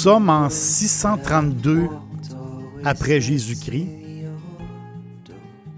Sommes 0.00 0.30
en 0.30 0.48
632 0.48 1.86
après 2.84 3.20
Jésus-Christ. 3.20 3.86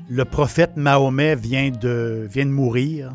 Le 0.08 0.24
prophète 0.24 0.76
Mahomet 0.76 1.34
vient 1.34 1.72
de, 1.72 2.28
vient 2.30 2.46
de 2.46 2.52
mourir 2.52 3.12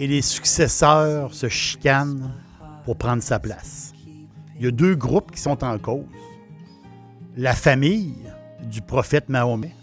et 0.00 0.08
les 0.08 0.22
successeurs 0.22 1.32
se 1.34 1.48
chicanent 1.48 2.32
pour 2.84 2.96
prendre 2.96 3.22
sa 3.22 3.38
place. 3.38 3.92
Il 4.56 4.64
y 4.64 4.66
a 4.66 4.72
deux 4.72 4.96
groupes 4.96 5.30
qui 5.30 5.40
sont 5.40 5.62
en 5.62 5.78
cause. 5.78 6.02
La 7.36 7.54
famille 7.54 8.16
du 8.68 8.80
prophète 8.80 9.28
Mahomet 9.28 9.76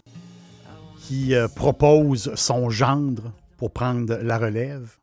qui 0.97 1.33
euh, 1.33 1.47
propose 1.47 2.35
son 2.35 2.69
gendre 2.69 3.31
pour 3.55 3.71
prendre 3.71 4.17
la 4.21 4.37
relève. 4.37 4.97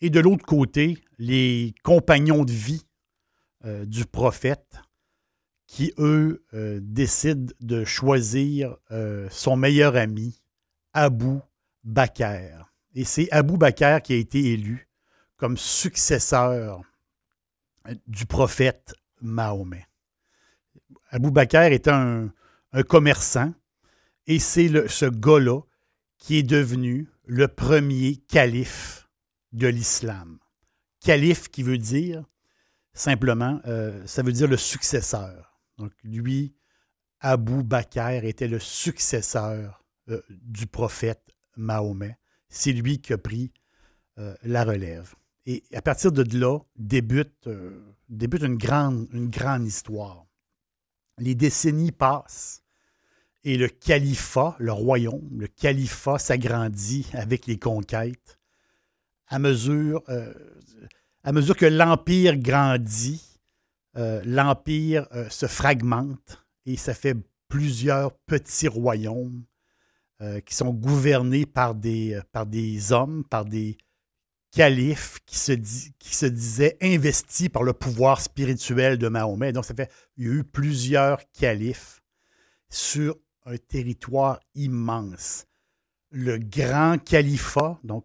Et 0.00 0.08
de 0.08 0.20
l'autre 0.20 0.46
côté, 0.46 0.98
les 1.18 1.74
compagnons 1.82 2.44
de 2.44 2.52
vie 2.52 2.84
euh, 3.64 3.84
du 3.84 4.04
prophète 4.06 4.80
qui, 5.68 5.94
eux, 5.98 6.44
euh, 6.52 6.80
décident 6.82 7.52
de 7.60 7.84
choisir 7.84 8.76
euh, 8.90 9.28
son 9.30 9.56
meilleur 9.56 9.94
ami, 9.94 10.42
Abou 10.92 11.40
Bakr. 11.84 12.72
Et 12.94 13.04
c'est 13.04 13.30
Abou 13.30 13.56
Bakr 13.56 14.02
qui 14.02 14.14
a 14.14 14.16
été 14.16 14.52
élu 14.52 14.88
comme 15.36 15.56
successeur 15.56 16.82
du 18.08 18.26
prophète 18.26 18.94
Mahomet. 19.20 19.86
Abou 21.10 21.30
Bakr 21.30 21.72
est 21.72 21.86
un, 21.86 22.32
commerçant 22.88 23.54
et 24.26 24.40
c'est 24.40 24.88
ce 24.88 25.06
gars-là 25.06 25.60
qui 26.18 26.38
est 26.38 26.42
devenu 26.42 27.08
le 27.26 27.46
premier 27.46 28.16
calife 28.28 29.08
de 29.52 29.68
l'islam. 29.68 30.38
Calife 31.00 31.48
qui 31.48 31.62
veut 31.62 31.78
dire 31.78 32.24
Simplement, 32.94 33.60
euh, 33.66 34.06
ça 34.06 34.22
veut 34.22 34.32
dire 34.32 34.48
le 34.48 34.56
successeur. 34.56 35.58
Donc, 35.78 35.92
lui, 36.04 36.54
Abou 37.20 37.62
Bakr 37.62 38.24
était 38.24 38.48
le 38.48 38.58
successeur 38.58 39.82
euh, 40.08 40.20
du 40.30 40.66
prophète 40.66 41.22
Mahomet. 41.56 42.18
C'est 42.48 42.72
lui 42.72 43.00
qui 43.00 43.12
a 43.14 43.18
pris 43.18 43.52
euh, 44.18 44.34
la 44.42 44.64
relève. 44.64 45.14
Et 45.46 45.64
à 45.72 45.80
partir 45.80 46.12
de 46.12 46.22
là, 46.38 46.58
débute, 46.76 47.48
débute 48.08 48.42
une, 48.42 48.58
grande, 48.58 49.08
une 49.12 49.28
grande 49.28 49.66
histoire. 49.66 50.26
Les 51.18 51.34
décennies 51.34 51.92
passent 51.92 52.62
et 53.42 53.56
le 53.56 53.68
califat, 53.68 54.54
le 54.60 54.72
royaume, 54.72 55.40
le 55.40 55.48
califat 55.48 56.18
s'agrandit 56.18 57.08
avec 57.12 57.46
les 57.46 57.58
conquêtes 57.58 58.38
à 59.26 59.38
mesure, 59.38 60.02
à 61.24 61.32
mesure 61.32 61.56
que 61.56 61.66
l'Empire 61.66 62.36
grandit, 62.36 63.22
euh, 63.96 64.22
l'Empire 64.24 65.06
euh, 65.12 65.28
se 65.28 65.46
fragmente 65.46 66.44
et 66.66 66.76
ça 66.76 66.94
fait 66.94 67.16
plusieurs 67.48 68.12
petits 68.26 68.68
royaumes 68.68 69.44
euh, 70.20 70.40
qui 70.40 70.54
sont 70.54 70.72
gouvernés 70.72 71.46
par 71.46 71.74
des, 71.74 72.22
hommes, 72.92 73.24
par 73.24 73.44
des 73.44 73.76
califes 74.50 75.18
qui 75.26 75.38
se, 75.38 75.52
qui 75.52 76.14
se 76.14 76.26
disaient 76.26 76.76
investis 76.80 77.48
par 77.48 77.62
le 77.62 77.72
pouvoir 77.72 78.20
spirituel 78.20 78.98
de 78.98 79.08
Mahomet. 79.08 79.52
Donc, 79.52 79.64
ça 79.64 79.74
fait 79.74 79.90
il 80.16 80.26
y 80.26 80.30
a 80.30 80.32
eu 80.32 80.44
plusieurs 80.44 81.20
califes 81.32 82.02
sur 82.68 83.16
un 83.44 83.56
territoire 83.56 84.40
immense. 84.54 85.46
Le 86.10 86.38
grand 86.38 86.98
califat, 87.02 87.78
donc 87.84 88.04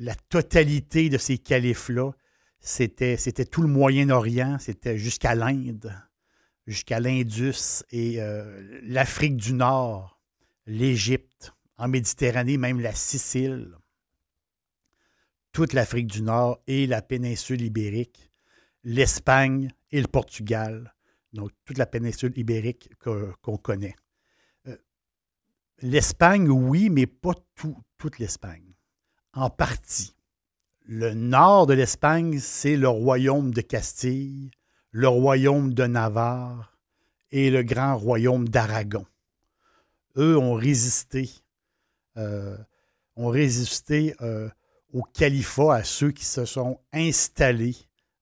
la 0.00 0.14
totalité 0.14 1.10
de 1.10 1.18
ces 1.18 1.36
califes-là, 1.36 2.12
c'était, 2.58 3.16
tout 3.44 3.60
le 3.60 3.68
Moyen-Orient, 3.68 4.58
c'était 4.58 4.96
jusqu'à 4.96 5.34
l'Inde, 5.34 5.94
jusqu'à 6.66 7.00
l'Indus 7.00 7.84
et 7.90 8.20
euh, 8.20 8.80
l'Afrique 8.82 9.36
du 9.36 9.52
Nord, 9.52 10.18
l'Égypte, 10.66 11.52
en 11.76 11.88
Méditerranée, 11.88 12.56
même 12.56 12.80
la 12.80 12.94
Sicile, 12.94 13.76
toute 15.52 15.74
l'Afrique 15.74 16.06
du 16.06 16.22
Nord 16.22 16.62
et 16.66 16.86
la 16.86 17.02
péninsule 17.02 17.60
ibérique, 17.60 18.30
l'Espagne 18.84 19.70
et 19.90 20.00
le 20.00 20.08
Portugal, 20.08 20.94
donc 21.34 21.50
toute 21.66 21.76
la 21.76 21.86
péninsule 21.86 22.32
ibérique 22.38 22.90
qu'on 22.98 23.58
connaît. 23.58 23.96
Euh, 24.66 24.78
L'Espagne, 25.82 26.48
oui, 26.48 26.88
mais 26.88 27.06
pas 27.06 27.34
tout, 27.54 27.76
toute 27.98 28.18
l'Espagne 28.18 28.69
en 29.34 29.50
partie. 29.50 30.14
Le 30.84 31.14
nord 31.14 31.66
de 31.66 31.74
l'Espagne, 31.74 32.38
c'est 32.40 32.76
le 32.76 32.88
royaume 32.88 33.52
de 33.52 33.60
Castille, 33.60 34.50
le 34.90 35.08
royaume 35.08 35.72
de 35.72 35.86
Navarre 35.86 36.76
et 37.30 37.50
le 37.50 37.62
grand 37.62 37.96
royaume 37.96 38.48
d'Aragon. 38.48 39.06
Eux 40.16 40.36
ont 40.36 40.54
résisté, 40.54 41.30
euh, 42.16 42.56
ont 43.14 43.28
résisté 43.28 44.16
euh, 44.20 44.48
au 44.92 45.02
califat, 45.02 45.76
à 45.76 45.84
ceux 45.84 46.10
qui 46.10 46.24
se 46.24 46.44
sont 46.44 46.80
installés 46.92 47.76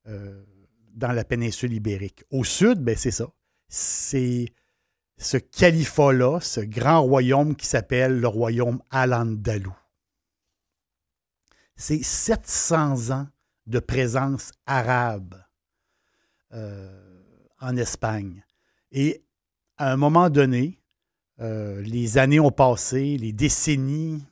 euh, 0.06 0.44
dans 0.92 1.12
la 1.12 1.24
péninsule 1.24 1.72
ibérique. 1.72 2.24
Au 2.30 2.44
sud, 2.44 2.80
ben, 2.80 2.96
c'est 2.96 3.10
ça. 3.10 3.30
C'est 3.68 4.52
ce 5.16 5.38
califat-là, 5.38 6.40
ce 6.40 6.60
grand 6.60 7.00
royaume 7.02 7.56
qui 7.56 7.66
s'appelle 7.66 8.20
le 8.20 8.28
royaume 8.28 8.82
Al-Andalou 8.90 9.74
c'est 11.78 12.02
700 12.02 13.10
ans 13.12 13.28
de 13.66 13.78
présence 13.78 14.50
arabe 14.66 15.40
euh, 16.52 16.90
en 17.60 17.76
Espagne. 17.76 18.44
Et 18.90 19.22
à 19.76 19.92
un 19.92 19.96
moment 19.96 20.28
donné, 20.28 20.82
euh, 21.40 21.80
les 21.82 22.18
années 22.18 22.40
ont 22.40 22.50
passé, 22.50 23.16
les 23.16 23.32
décennies, 23.32 24.24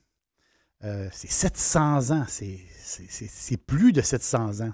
euh, 0.84 1.08
c'est 1.12 1.30
700 1.30 2.10
ans, 2.10 2.24
c'est 2.28 3.56
plus 3.64 3.92
de 3.92 4.00
700 4.00 4.62
ans. 4.62 4.72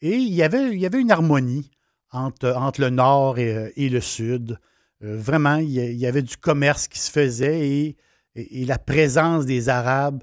Et 0.00 0.16
il 0.16 0.32
y 0.32 0.42
avait, 0.42 0.72
il 0.72 0.80
y 0.80 0.86
avait 0.86 1.00
une 1.00 1.10
harmonie 1.10 1.70
entre, 2.12 2.50
entre 2.52 2.80
le 2.80 2.90
nord 2.90 3.38
et, 3.38 3.88
le 3.90 4.00
sud. 4.00 4.58
vraiment, 5.00 5.56
il 5.56 5.68
y 5.68 6.06
avait 6.06 6.22
du 6.22 6.36
commerce 6.38 6.88
qui 6.88 6.98
se 6.98 7.10
faisait 7.10 7.68
et, 7.68 7.96
et, 8.34 8.64
la 8.64 8.78
présence 8.78 9.44
des 9.44 9.68
Arabes 9.68 10.22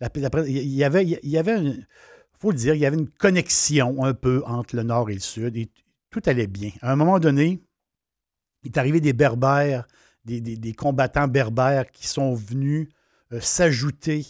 il 0.00 0.74
y 0.74 0.84
avait, 0.84 1.20
avait 1.36 1.74
faut 2.38 2.50
le 2.50 2.56
dire, 2.56 2.74
il 2.74 2.80
y 2.80 2.86
avait 2.86 2.96
une 2.96 3.08
connexion 3.08 4.04
un 4.04 4.14
peu 4.14 4.42
entre 4.46 4.76
le 4.76 4.82
nord 4.84 5.10
et 5.10 5.14
le 5.14 5.20
sud 5.20 5.56
et 5.56 5.68
tout 6.10 6.22
allait 6.26 6.46
bien. 6.46 6.70
À 6.82 6.92
un 6.92 6.96
moment 6.96 7.18
donné, 7.18 7.60
il 8.62 8.70
est 8.70 8.78
arrivé 8.78 9.00
des 9.00 9.12
berbères, 9.12 9.86
des, 10.24 10.72
combattants 10.74 11.28
berbères 11.28 11.90
qui 11.90 12.06
sont 12.06 12.34
venus 12.34 12.88
euh, 13.32 13.40
s'ajouter 13.40 14.26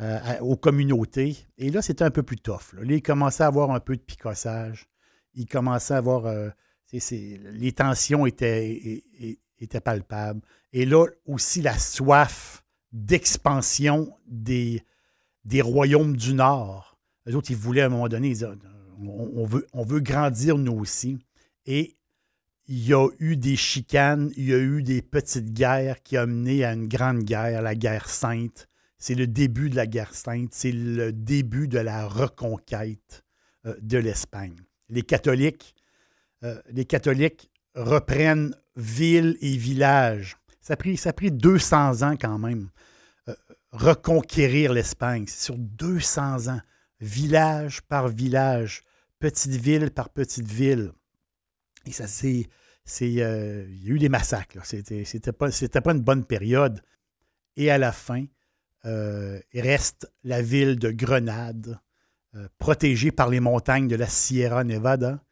euh, 0.00 0.38
aux 0.40 0.56
communautés. 0.56 1.36
Et 1.56 1.70
là, 1.70 1.82
c'était 1.82 2.04
un 2.04 2.10
peu 2.10 2.22
plus 2.22 2.36
tough. 2.36 2.72
Là. 2.74 2.82
il 2.84 3.02
commençait 3.02 3.42
à 3.42 3.46
avoir 3.46 3.70
un 3.70 3.80
peu 3.80 3.96
de 3.96 4.02
picossage. 4.02 4.88
Il 5.34 5.46
commençait 5.46 5.94
à 5.94 5.98
avoir. 5.98 6.26
Euh, 6.26 6.48
les 6.90 7.72
tensions 7.72 8.24
étaient, 8.24 9.04
étaient 9.58 9.80
palpables. 9.80 10.40
Et 10.72 10.86
là 10.86 11.04
aussi, 11.26 11.60
la 11.60 11.76
soif 11.76 12.64
d'expansion 12.92 14.16
des, 14.26 14.82
royaumes 15.60 16.16
du 16.16 16.34
Nord 16.34 16.98
Les 17.26 17.34
autres, 17.34 17.50
ils 17.50 17.56
voulaient 17.56 17.82
à 17.82 17.86
un 17.86 17.90
moment 17.90 18.08
donné, 18.08 18.34
on, 19.00 19.46
veut, 19.84 20.00
grandir 20.00 20.58
nous 20.58 20.78
aussi. 20.78 21.18
Et 21.66 21.96
il 22.66 22.86
y 22.86 22.92
a 22.92 23.08
eu 23.18 23.36
des 23.36 23.56
chicanes, 23.56 24.30
il 24.36 24.48
y 24.48 24.54
a 24.54 24.58
eu 24.58 24.82
des 24.82 25.02
petites 25.02 25.52
guerres 25.52 26.02
qui 26.02 26.18
ont 26.18 26.26
mené 26.26 26.64
à 26.64 26.72
une 26.72 26.88
grande 26.88 27.24
guerre, 27.24 27.62
la 27.62 27.74
guerre 27.74 28.08
sainte. 28.08 28.68
C'est 28.98 29.14
le 29.14 29.26
début 29.26 29.70
de 29.70 29.76
la 29.76 29.86
guerre 29.86 30.14
sainte, 30.14 30.52
c'est 30.52 30.72
le 30.72 31.12
début 31.12 31.68
de 31.68 31.78
la 31.78 32.06
reconquête 32.06 33.24
euh, 33.66 33.74
de 33.80 33.96
l'Espagne. 33.96 34.56
Les 34.88 35.02
catholiques, 35.02 35.74
euh, 36.42 36.60
les 36.70 36.84
catholiques 36.84 37.50
reprennent 37.74 38.54
ville 38.76 39.36
et 39.40 39.56
village. 39.56 40.36
Ça 40.68 40.74
a 40.74 40.76
pris, 40.76 40.98
ça 40.98 41.08
a 41.08 41.12
pris 41.14 41.30
200 41.30 42.02
ans 42.02 42.14
quand 42.20 42.38
même, 42.38 42.68
euh, 43.28 43.34
reconquérir 43.72 44.74
l'Espagne. 44.74 45.24
C'est 45.26 45.46
sur 45.46 45.56
200 45.56 46.48
ans, 46.48 46.60
village 47.00 47.80
par 47.80 48.08
village, 48.08 48.82
petite 49.18 49.52
ville 49.52 49.90
par 49.90 50.10
petite 50.10 50.46
ville. 50.46 50.92
Et 51.86 51.92
ça, 51.92 52.06
c'est. 52.06 52.50
Euh, 53.00 53.66
il 53.70 53.82
y 53.82 53.90
a 53.90 53.94
eu 53.94 53.98
des 53.98 54.10
massacres. 54.10 54.62
C'était, 54.66 55.06
c'était, 55.06 55.32
pas, 55.32 55.48
pas 55.48 55.92
une 55.92 56.02
bonne 56.02 56.26
période. 56.26 56.82
Et 57.56 57.70
à 57.70 57.78
la 57.78 57.90
fin, 57.90 58.26
euh, 58.84 59.40
reste 59.54 60.12
la 60.22 60.42
ville 60.42 60.78
de 60.78 60.90
Grenade, 60.90 61.80
euh, 62.34 62.46
protégée 62.58 63.10
par 63.10 63.30
les 63.30 63.40
montagnes 63.40 63.88
de 63.88 63.96
la 63.96 64.06
Sierra 64.06 64.64
Nevada. 64.64 65.24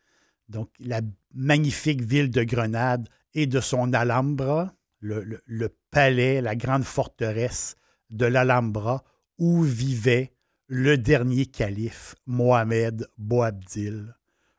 Donc, 0.49 0.71
la 0.79 1.03
magnifique 1.35 2.01
ville 2.01 2.31
de 2.31 2.43
Grenade 2.43 3.11
et 3.35 3.47
de 3.47 3.61
son 3.61 3.93
Alhambra, 3.93 4.73
le, 5.01 5.69
palais, 5.91 6.41
la 6.41 6.57
grande 6.57 6.85
forteresse 6.85 7.77
de 8.11 8.27
l'Alhambra, 8.27 9.05
où 9.39 9.63
vivait 9.63 10.33
le 10.69 10.97
dernier 10.99 11.47
calife, 11.47 12.15
Mohamed 12.27 13.09
Boabdil, 13.19 14.15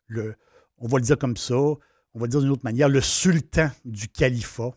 le, 0.07 0.35
on 0.77 0.87
va 0.87 0.97
le 0.97 1.03
dire 1.03 1.17
comme 1.17 1.37
ça, 1.37 1.55
on 1.55 2.19
va 2.19 2.25
le 2.25 2.29
dire 2.29 2.41
d'une 2.41 2.51
autre 2.51 2.63
manière, 2.63 2.89
le 2.89 3.01
sultan 3.01 3.69
du 3.85 4.07
califat. 4.07 4.71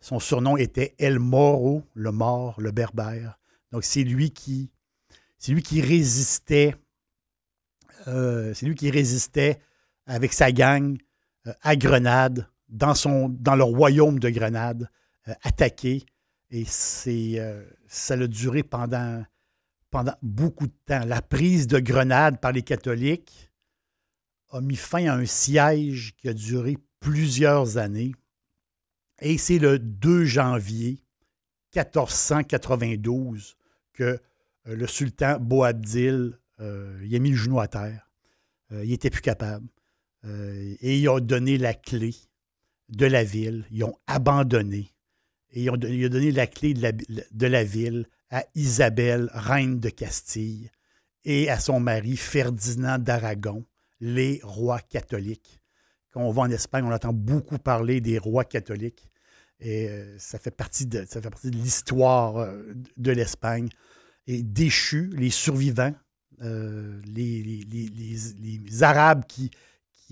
Son 0.00 0.18
surnom 0.18 0.56
était 0.56 0.94
El 0.98 1.18
Moro, 1.18 1.84
le 1.94 2.10
mort, 2.10 2.60
le 2.60 2.72
berbère. 2.72 3.38
Donc 3.70 3.84
c'est 3.84 4.02
lui 4.02 4.30
qui, 4.30 4.70
c'est 5.38 5.52
lui 5.52 5.62
qui 5.62 5.80
résistait, 5.80 6.74
euh, 8.08 8.52
c'est 8.54 8.66
lui 8.66 8.74
qui 8.74 8.90
résistait 8.90 9.60
avec 10.06 10.32
sa 10.32 10.52
gang 10.52 10.98
euh, 11.46 11.52
à 11.62 11.76
Grenade, 11.76 12.48
dans, 12.72 12.94
son, 12.94 13.28
le 13.28 13.62
royaume 13.62 14.18
de 14.18 14.28
Grenade, 14.30 14.90
euh, 15.28 15.34
attaqué. 15.42 16.04
Et 16.50 16.64
c'est, 16.66 17.40
ça 17.86 18.12
a 18.12 18.26
duré 18.26 18.62
pendant, 18.62 19.24
beaucoup 20.20 20.66
de 20.66 20.74
temps. 20.84 21.04
La 21.06 21.22
prise 21.22 21.66
de 21.66 21.78
Grenade 21.78 22.40
par 22.40 22.52
les 22.52 22.62
catholiques, 22.62 23.50
a 24.50 24.60
mis 24.60 24.76
fin 24.76 25.06
à 25.06 25.14
un 25.14 25.24
siège 25.24 26.14
qui 26.18 26.28
a 26.28 26.34
duré 26.34 26.76
plusieurs 27.00 27.78
années. 27.78 28.12
Et 29.20 29.38
c'est 29.38 29.58
le 29.58 29.78
2 29.78 30.24
janvier 30.24 31.02
1492 31.74 33.56
que 33.92 34.02
euh, 34.04 34.76
le 34.76 34.86
sultan 34.86 35.38
Boabdil 35.40 36.38
euh, 36.60 37.00
il 37.04 37.14
a 37.16 37.18
mis 37.18 37.30
le 37.30 37.36
genou 37.36 37.60
à 37.60 37.68
terre. 37.68 38.10
Euh, 38.72 38.84
il 38.84 38.90
n'était 38.90 39.10
plus 39.10 39.22
capable. 39.22 39.66
et 40.24 40.98
il 40.98 41.08
a 41.08 41.18
donné 41.18 41.58
la 41.58 41.74
clé 41.74 42.14
de 42.92 43.06
la 43.06 43.24
ville. 43.24 43.64
Ils 43.70 43.84
ont 43.84 43.96
abandonné. 44.06 44.92
Et 45.50 45.64
il 45.64 45.68
a 45.70 46.08
donné 46.08 46.30
la 46.30 46.46
clé 46.46 46.72
de 46.74 47.46
la, 47.46 47.64
ville 47.64 48.06
à 48.30 48.44
Isabelle, 48.54 49.28
reine 49.34 49.80
de 49.80 49.90
Castille, 49.90 50.70
et 51.24 51.50
à 51.50 51.58
son 51.58 51.78
mari 51.78 52.16
Ferdinand 52.16 52.98
d'Aragon, 52.98 53.64
les 54.00 54.40
rois 54.42 54.80
catholiques. 54.80 55.60
Quand 56.10 56.22
on 56.22 56.32
va 56.32 56.42
en 56.42 56.50
Espagne, 56.50 56.84
on 56.84 56.92
entend 56.92 57.12
beaucoup 57.12 57.58
parler 57.58 58.00
des 58.00 58.18
rois 58.18 58.44
catholiques. 58.44 59.08
Et 59.60 59.88
euh, 59.88 60.18
ça 60.18 60.38
fait 60.38 60.50
partie 60.50 60.86
de, 60.86 61.04
l'histoire 61.44 62.38
euh, 62.38 62.74
de 62.96 63.12
l'Espagne. 63.12 63.68
Et 64.26 64.42
déchus, 64.42 65.10
les 65.14 65.30
survivants, 65.30 65.94
euh, 66.42 67.00
les, 67.04 68.82
Arabes 68.82 69.24
qui, 69.26 69.50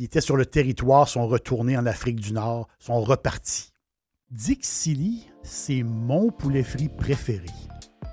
qui 0.01 0.05
étaient 0.05 0.23
sur 0.23 0.39
le 0.39 0.47
territoire 0.47 1.07
sont 1.07 1.27
retournés 1.27 1.77
en 1.77 1.85
Afrique 1.85 2.21
du 2.21 2.33
Nord, 2.33 2.69
sont 2.79 3.03
repartis. 3.03 3.71
Dixili, 4.31 5.27
c'est 5.43 5.83
mon 5.83 6.31
poulet 6.31 6.63
frit 6.63 6.89
préféré. 6.89 7.51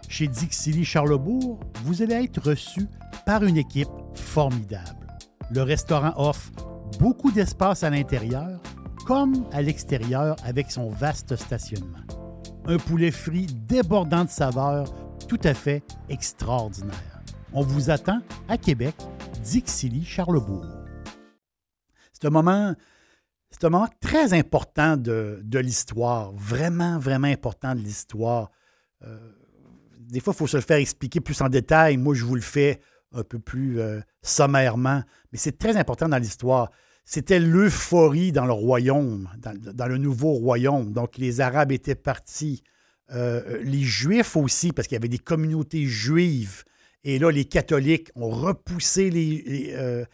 Chez 0.10 0.28
Dixili 0.28 0.84
Charlebourg, 0.84 1.62
vous 1.86 2.02
allez 2.02 2.16
être 2.16 2.42
reçu 2.42 2.88
par 3.26 3.46
une 3.46 3.56
équipe 3.56 3.88
formidable. 4.16 5.08
Le 5.50 5.62
restaurant 5.62 6.12
offre 6.18 6.52
beaucoup 7.00 7.32
d'espace 7.32 7.84
à 7.84 7.90
l'intérieur 7.90 8.60
comme 9.06 9.46
à 9.54 9.62
l'extérieur 9.62 10.36
avec 10.44 10.72
son 10.72 10.90
vaste 10.90 11.38
stationnement. 11.38 12.04
Un 12.66 12.80
poulet 12.80 13.12
frit 13.12 13.48
débordant 13.66 14.26
de 14.26 14.30
saveurs 14.30 14.94
tout 15.30 15.40
à 15.46 15.54
fait 15.54 15.84
extraordinaire. 16.10 17.24
On 17.54 17.62
vous 17.62 17.90
attend 17.90 18.20
à 18.50 18.58
Québec, 18.58 18.96
Dixilly, 19.42 20.04
Charlebourg. 20.04 20.66
C'est 22.20 22.26
un 22.26 22.32
moment, 22.32 23.88
très 24.02 24.34
important 24.34 24.98
de, 24.98 25.60
l'histoire, 25.60 26.32
vraiment, 26.34 26.98
vraiment 26.98 27.28
important 27.28 27.76
de 27.76 27.80
l'histoire. 27.80 28.50
Euh, 29.06 29.18
des 30.00 30.20
fois, 30.20 30.34
il 30.34 30.38
faut 30.38 30.48
se 30.48 30.58
le 30.58 30.64
faire 30.64 30.78
expliquer 30.78 31.20
plus 31.20 31.40
en 31.42 31.50
détail. 31.50 31.98
Moi, 31.98 32.16
je 32.16 32.26
vous 32.26 32.34
le 32.34 32.42
fais 32.42 32.80
un 33.14 33.24
peu 33.24 33.38
plus 33.38 33.80
euh, 33.80 34.00
sommairement, 34.24 35.04
mais 35.32 35.38
c'est 35.38 35.60
très 35.60 35.78
important 35.78 36.10
dans 36.10 36.18
l'histoire. 36.18 36.72
C'était 37.06 37.40
l'euphorie 37.40 38.32
dans 38.32 38.46
le 38.46 38.52
royaume, 38.52 39.30
dans, 39.38 39.88
le 39.88 39.98
nouveau 39.98 40.32
royaume. 40.32 40.92
Donc, 40.92 41.18
les 41.18 41.40
Arabes 41.40 41.72
étaient 41.72 41.96
partis, 41.96 42.64
euh, 43.12 43.62
les 43.64 43.84
Juifs 43.84 44.36
aussi, 44.36 44.72
parce 44.74 44.88
qu'il 44.88 44.96
y 44.96 44.98
avait 45.00 45.08
des 45.08 45.20
communautés 45.20 45.86
juives. 45.86 46.64
Et 47.08 47.20
là, 47.20 47.32
les 47.32 47.46
catholiques 47.46 48.10
ont 48.16 48.30
repoussé 48.30 49.10
les, 49.10 49.42
les, 49.46 49.74
euh, 49.74 50.06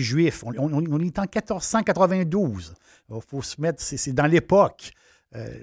Juifs. 0.00 0.44
On, 0.44 0.52
est 0.52 0.58
en 0.58 0.80
1492. 0.98 2.74
Il 3.10 3.20
faut 3.26 3.40
se 3.40 3.60
mettre, 3.60 3.80
c'est 3.80 4.12
dans 4.12 4.26
l'époque, 4.26 4.92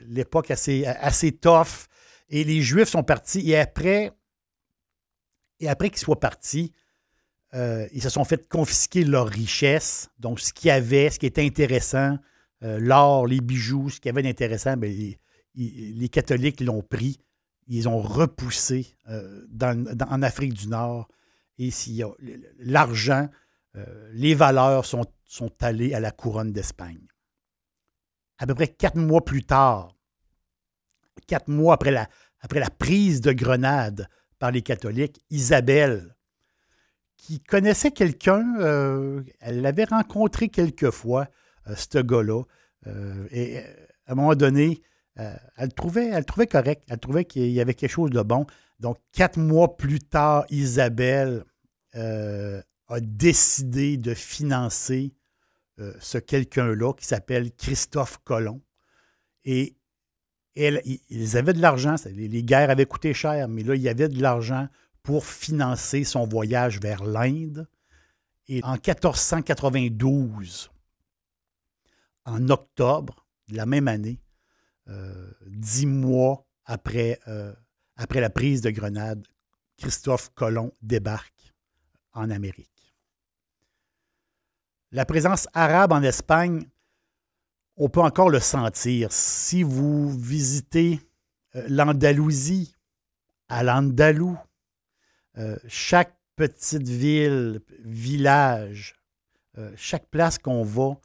l'époque 0.07 0.49
assez, 0.49 0.85
assez 0.85 1.31
tough. 1.31 1.87
Et 2.29 2.43
les 2.43 2.61
Juifs 2.61 2.89
sont 2.89 3.03
partis. 3.03 3.51
Et 3.51 3.55
après, 3.55 4.11
qu'ils 5.59 5.97
soient 5.97 6.19
partis, 6.19 6.73
euh, 7.53 7.87
ils 7.93 8.01
se 8.01 8.09
sont 8.09 8.23
fait 8.23 8.47
confisquer 8.47 9.03
leurs 9.03 9.27
richesses, 9.27 10.09
donc 10.17 10.39
ce 10.39 10.51
qu'il 10.51 10.69
y 10.69 10.71
avait, 10.71 11.11
ce 11.11 11.19
qui 11.19 11.27
était 11.27 11.45
intéressant, 11.45 12.17
euh, 12.63 12.79
l'or, 12.79 13.27
les 13.27 13.41
bijoux, 13.41 13.91
ce 13.91 13.99
qu'il 13.99 14.09
y 14.09 14.09
avait 14.09 14.23
d'intéressant, 14.23 14.75
ben, 14.75 14.91
les, 15.55 16.09
catholiques 16.09 16.61
l'ont 16.61 16.81
pris, 16.81 17.19
ils 17.67 17.87
ont 17.87 18.01
repoussé 18.01 18.95
euh, 19.09 19.45
en 20.09 20.21
Afrique 20.21 20.53
du 20.53 20.67
Nord. 20.67 21.07
Et 21.59 21.69
l'argent, 22.59 23.29
les 24.11 24.33
valeurs 24.33 24.85
sont, 24.85 25.05
sont 25.25 25.51
allées 25.61 25.93
à 25.93 25.99
la 25.99 26.11
couronne 26.11 26.51
d'Espagne. 26.51 27.07
À 28.39 28.47
peu 28.47 28.55
près 28.55 28.67
quatre 28.67 28.97
mois 28.97 29.23
plus 29.23 29.43
tard, 29.43 29.95
quatre 31.27 31.47
mois 31.47 31.75
après 31.75 31.91
la, 31.91 32.09
après 32.41 32.59
la 32.59 32.69
prise 32.69 33.21
de 33.21 33.31
Grenade, 33.31 34.09
par 34.39 34.51
les 34.51 34.61
catholiques, 34.61 35.23
Isabelle, 35.29 36.15
qui 37.15 37.39
connaissait 37.39 37.91
quelqu'un, 37.91 38.55
euh, 38.59 39.23
elle 39.39 39.61
l'avait 39.61 39.85
rencontré 39.85 40.49
quelquefois, 40.49 41.29
euh, 41.67 41.75
ce 41.75 41.99
gars-là, 41.99 42.43
euh, 42.87 43.25
et 43.31 43.59
à 43.59 44.11
un 44.11 44.15
moment 44.15 44.35
donné, 44.35 44.81
elle, 45.15 45.73
trouvait, 45.75 46.07
elle 46.07 46.25
correct, 46.25 46.83
elle 46.87 46.99
trouvait 46.99 47.25
qu'il 47.25 47.51
y 47.51 47.61
avait 47.61 47.73
quelque 47.73 47.91
chose 47.91 48.09
de 48.09 48.21
bon. 48.21 48.45
Donc, 48.79 48.97
quatre 49.11 49.37
mois 49.37 49.77
plus 49.77 49.99
tard, 49.99 50.45
Isabelle 50.49 51.43
a 51.93 52.99
décidé 52.99 53.97
de 53.97 54.13
financer 54.13 55.13
ce 55.99 56.17
quelqu'un-là 56.17 56.93
qui 56.93 57.05
s'appelle 57.05 57.51
Christophe 57.53 58.17
Colomb. 58.23 58.61
Et 59.45 59.75
ils 60.55 61.37
avaient 61.37 61.53
de 61.53 61.61
l'argent, 61.61 61.95
les, 62.05 62.43
guerres 62.43 62.69
avaient 62.69 62.85
coûté 62.85 63.13
cher, 63.13 63.47
mais 63.47 63.63
là, 63.63 63.75
il 63.75 63.81
y 63.81 63.89
avait 63.89 64.09
de 64.09 64.21
l'argent 64.21 64.67
pour 65.01 65.25
financer 65.25 66.03
son 66.03 66.27
voyage 66.27 66.79
vers 66.79 67.03
l'Inde. 67.03 67.67
Et 68.47 68.63
en 68.63 68.73
1492, 68.73 70.69
en 72.25 72.49
octobre 72.49 73.25
de 73.49 73.57
la 73.57 73.65
même 73.65 73.87
année, 73.87 74.19
euh, 74.19 74.22
dix 75.45 75.85
mois 75.85 76.45
après, 76.65 77.19
euh, 77.27 77.53
après 77.95 78.21
la 78.21 78.29
prise 78.29 78.61
de 78.61 78.69
Grenade, 78.69 79.25
Christophe 79.77 80.29
Colomb 80.33 80.71
débarque 80.81 81.53
en 82.13 82.29
Amérique. 82.29 82.69
La 84.91 85.05
présence 85.05 85.47
arabe 85.53 85.91
en 85.91 86.03
Espagne 86.03 86.67
on 87.75 87.89
peut 87.89 88.01
encore 88.01 88.29
le 88.29 88.39
sentir. 88.39 89.11
Si 89.11 89.63
vous 89.63 90.15
visitez 90.15 90.99
euh, 91.55 91.65
l'Andalousie, 91.67 92.75
à 93.49 93.63
l'Andalou, 93.63 94.37
euh, 95.37 95.57
chaque 95.67 96.15
petites 96.35 96.87
villes, 96.87 97.61
villages, 97.79 98.95
euh, 99.57 99.71
chaque 99.75 100.07
place 100.09 100.37
qu'on 100.37 100.63
va, 100.63 100.97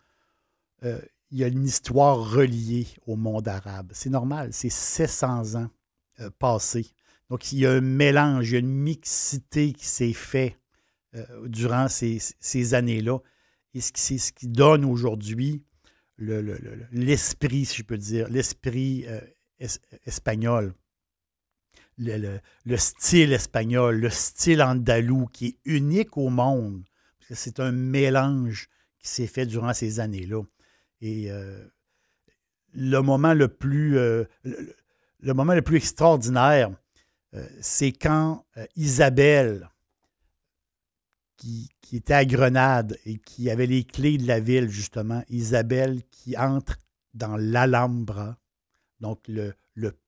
euh, 0.85 1.00
il 1.30 1.38
y 1.38 1.44
a 1.44 1.49
une 1.49 1.64
histoire 1.64 2.30
reliée 2.30 2.87
au 3.06 3.16
monde 3.16 3.49
arabe. 3.49 3.90
C'est 3.92 4.11
normal, 4.11 4.50
c'est 4.52 4.70
700 4.70 5.56
ans 5.56 5.70
euh, 6.20 6.30
passés. 6.38 6.87
Donc, 7.30 7.52
il 7.52 7.58
y 7.58 7.66
a 7.66 7.73
un 7.73 7.80
mélange, 7.80 8.50
il 8.50 8.52
y 8.54 8.56
a 8.56 8.61
une 8.61 8.68
mixité 8.68 9.73
qui 9.73 9.87
s'est 9.87 10.14
faite 10.14 10.58
durant 11.47 11.88
ces, 11.88 12.75
années-là. 12.75 13.18
Et 13.75 13.80
c'est 13.80 14.18
ce 14.18 14.32
qui 14.32 14.47
donne 14.47 14.85
aujourd'hui 14.85 15.62
l'esprit, 16.18 17.64
si 17.64 17.78
je 17.78 17.82
peux 17.82 17.99
dire, 17.99 18.28
l'esprit 18.28 19.06
espagnol 20.06 20.75
le, 21.99 22.76
style 22.76 23.32
espagnol, 23.32 23.99
le 23.99 24.11
style 24.11 24.62
andalou 24.62 25.26
qui 25.26 25.47
est 25.47 25.56
unique 25.64 26.16
au 26.16 26.28
monde. 26.28 26.85
Parce 27.18 27.28
que 27.28 27.35
c'est 27.35 27.61
un 27.61 27.73
mélange 27.73 28.68
qui 28.99 29.08
s'est 29.08 29.26
fait 29.26 29.47
durant 29.47 29.75
ces 29.75 30.00
années-là. 30.00 30.42
Et 31.00 31.31
euh, 31.31 31.64
le 32.73 33.00
moment 33.00 33.35
le 33.35 33.49
plus 33.49 33.99
euh, 33.99 34.25
le, 34.43 35.35
moment 35.35 35.55
le 35.55 35.62
plus 35.62 35.76
extraordinaire, 35.76 36.71
euh, 37.35 37.47
c'est 37.61 37.93
quand 37.93 38.45
Isabelle, 38.76 39.69
qui, 41.37 41.71
qui, 41.81 41.97
était 41.97 42.14
à 42.14 42.25
Grenade 42.25 42.99
et 43.05 43.19
qui 43.19 43.50
avait 43.50 43.67
les 43.67 43.85
clés 43.85 44.19
de 44.19 44.26
la 44.26 44.40
ville, 44.40 44.69
justement, 44.69 45.23
Isabelle 45.28 46.02
qui 46.11 46.37
entre 46.37 46.78
dans 47.14 47.37
l'Alhambra, 47.37 48.37
donc 49.00 49.21
le, 49.28 49.55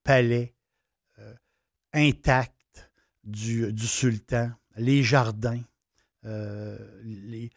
palais 0.03 0.53
intact 1.93 2.91
du, 3.23 3.73
sultan, 3.77 4.51
les 4.75 5.03
jardins, 5.03 5.61
les, 6.23 7.49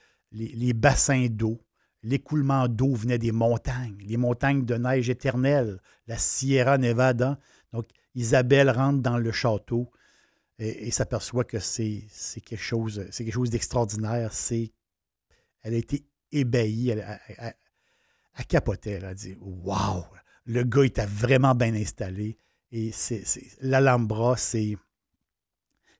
bassins 0.72 1.26
d'eau. 1.28 1.60
L'écoulement 2.04 2.68
d'eau 2.68 2.94
venait 2.94 3.18
des 3.18 3.32
montagnes, 3.32 3.96
les 4.06 4.18
montagnes 4.18 4.66
de 4.66 4.74
neige 4.74 5.08
éternelle, 5.08 5.80
la 6.06 6.18
Sierra 6.18 6.76
Nevada. 6.76 7.38
Donc, 7.72 7.86
Isabelle 8.14 8.68
rentre 8.68 9.00
dans 9.00 9.16
le 9.16 9.32
château 9.32 9.90
et, 10.58 10.90
s'aperçoit 10.90 11.44
que 11.44 11.58
c'est 11.58 12.06
quelque 12.44 12.56
chose, 12.56 12.98
d'extraordinaire. 13.50 14.30
elle 15.62 15.74
a 15.74 15.76
été 15.78 16.04
ébahie, 16.30 16.90
elle, 16.90 17.00
a 18.34 18.44
capoté, 18.44 18.90
elle 18.90 19.06
a 19.06 19.14
dit 19.14 19.36
Waouh, 19.40 20.04
le 20.44 20.62
gars 20.62 20.84
était 20.84 21.06
vraiment 21.06 21.54
bien 21.54 21.74
installé. 21.74 22.36
Et 22.70 22.92
l'Alhambra, 23.60 24.36
c'est, 24.36 24.76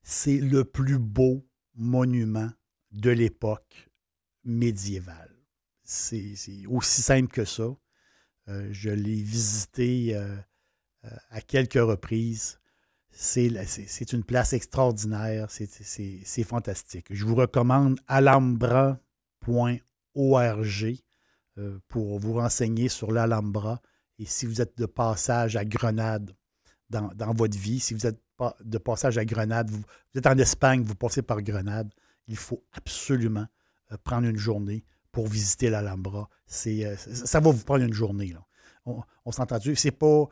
c'est 0.03 0.39
le 0.39 0.65
plus 0.65 0.99
beau 0.99 1.47
monument 1.75 2.51
de 2.93 3.11
l'époque 3.11 3.91
médiévale. 4.45 5.34
C'est, 5.85 6.35
aussi 6.69 7.03
simple 7.03 7.29
que 7.29 7.45
ça. 7.45 7.69
Euh, 8.49 8.69
je 8.73 8.91
l'ai 8.91 9.23
visité 9.23 10.17
euh, 10.17 10.37
euh, 11.05 11.11
à 11.31 11.41
quelques 11.41 11.75
reprises. 11.75 12.59
C'est, 13.11 14.13
une 14.13 14.25
place 14.25 14.53
extraordinaire. 14.55 15.49
C'est, 15.51 16.45
fantastique. 16.45 17.07
Je 17.11 17.25
vous 17.25 17.37
recommande 17.37 18.01
alhambra.org 18.09 18.99
pour 21.89 22.19
vous 22.19 22.33
renseigner 22.33 22.89
sur 22.89 23.13
l'Alhambra. 23.13 23.81
Et 24.19 24.27
si 24.27 24.47
vous 24.47 24.61
êtes 24.61 24.77
de 24.77 24.87
passage 24.87 25.55
à 25.57 25.65
Grenade, 25.65 26.35
dans, 26.91 27.33
votre 27.33 27.57
vie. 27.57 27.81
Si 27.81 27.95
vous 27.95 28.07
êtes 28.07 28.21
de 28.61 28.79
passage 28.79 29.19
à 29.19 29.25
Grenade, 29.25 29.71
vous, 29.71 29.83
êtes 30.15 30.27
en 30.27 30.39
Espagne, 30.39 30.83
vous 30.83 30.95
passez 30.95 31.23
par 31.23 31.43
Grenade, 31.43 31.93
il 32.27 32.37
faut 32.37 32.63
absolument 32.73 33.47
prendre 34.03 34.27
une 34.27 34.37
journée 34.37 34.85
pour 35.15 35.27
visiter 35.27 35.71
l'Alhambra. 35.71 36.29
C'est, 36.47 36.85
euh, 36.85 36.97
ça 36.97 37.41
va 37.41 37.51
vous 37.51 37.65
prendre 37.65 37.85
une 37.85 37.95
journée. 37.95 38.35
Là. 38.35 38.45
On, 39.25 39.33
s'entend-tu? 39.33 39.75
Ce 39.77 39.89
n'est 39.89 39.93
pas, 39.93 40.29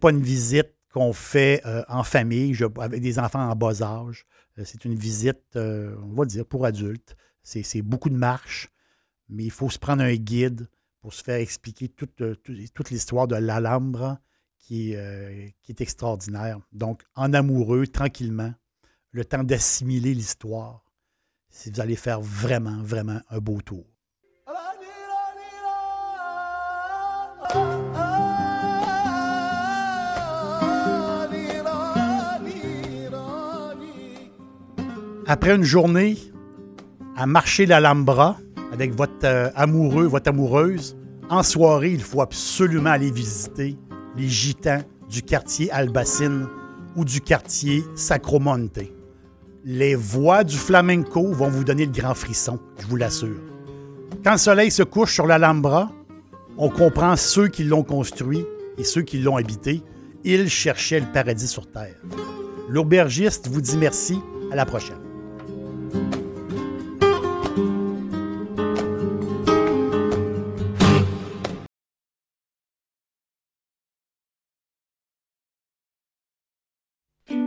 pas 0.00 0.10
une 0.10 0.22
visite 0.22 0.74
qu'on 0.92 1.12
fait 1.12 1.60
euh, 1.66 1.82
en 1.88 2.02
famille, 2.02 2.56
avec 2.80 3.02
des 3.02 3.18
enfants 3.18 3.50
en 3.50 3.54
bas 3.54 3.82
âge. 3.82 4.24
c'est 4.64 4.84
une 4.86 4.94
visite, 4.94 5.56
on 5.56 6.14
va 6.14 6.24
dire, 6.24 6.46
pour 6.46 6.64
adultes. 6.64 7.16
C'est, 7.42 7.82
beaucoup 7.82 8.08
de 8.08 8.16
marches, 8.16 8.70
mais 9.28 9.44
il 9.44 9.50
faut 9.50 9.68
se 9.68 9.78
prendre 9.78 10.02
un 10.02 10.14
guide 10.14 10.68
pour 11.00 11.12
se 11.12 11.22
faire 11.22 11.36
expliquer 11.36 11.88
toute, 11.88 12.90
l'histoire 12.90 13.26
de 13.26 13.36
l'Alhambra 13.36 14.20
euh, 14.70 15.48
qui 15.60 15.72
est, 15.72 15.80
extraordinaire. 15.80 16.60
Donc, 16.72 17.02
en 17.14 17.34
amoureux, 17.34 17.86
tranquillement, 17.86 18.54
le 19.10 19.24
temps 19.24 19.44
d'assimiler 19.44 20.14
l'histoire, 20.14 20.84
si 21.50 21.70
vous 21.70 21.80
allez 21.80 21.96
faire 21.96 22.20
vraiment, 22.22 22.82
vraiment 22.82 23.20
un 23.28 23.38
beau 23.38 23.60
tour. 23.60 23.84
Après 35.32 35.56
une 35.56 35.64
journée 35.64 36.18
à 37.16 37.24
marcher 37.24 37.64
l'Alhambra 37.64 38.36
avec 38.70 38.94
votre 38.94 39.24
euh, 39.24 39.48
amoureux, 39.54 40.04
votre 40.04 40.28
amoureuse, 40.28 40.94
en 41.30 41.42
soirée, 41.42 41.92
il 41.92 42.02
faut 42.02 42.20
absolument 42.20 42.90
aller 42.90 43.10
visiter 43.10 43.78
les 44.14 44.28
gitans 44.28 44.82
du 45.08 45.22
quartier 45.22 45.70
Albacine 45.70 46.48
ou 46.96 47.06
du 47.06 47.22
quartier 47.22 47.82
Sacromonte. 47.94 48.80
Les 49.64 49.94
voix 49.94 50.44
du 50.44 50.58
flamenco 50.58 51.32
vont 51.32 51.48
vous 51.48 51.64
donner 51.64 51.86
le 51.86 51.92
grand 51.92 52.12
frisson, 52.12 52.58
je 52.78 52.86
vous 52.86 52.96
l'assure. 52.96 53.40
Quand 54.22 54.32
le 54.32 54.38
soleil 54.38 54.70
se 54.70 54.82
couche 54.82 55.14
sur 55.14 55.26
l'Alhambra, 55.26 55.90
on 56.58 56.68
comprend 56.68 57.16
ceux 57.16 57.48
qui 57.48 57.64
l'ont 57.64 57.84
construit 57.84 58.44
et 58.76 58.84
ceux 58.84 59.00
qui 59.00 59.16
l'ont 59.16 59.38
habité. 59.38 59.82
Ils 60.24 60.50
cherchaient 60.50 61.00
le 61.00 61.10
paradis 61.10 61.48
sur 61.48 61.66
terre. 61.72 61.96
L'aubergiste 62.68 63.48
vous 63.48 63.62
dit 63.62 63.78
merci. 63.78 64.20
À 64.50 64.54
la 64.56 64.66
prochaine. 64.66 65.11